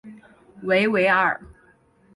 [0.63, 1.39] 维维尔。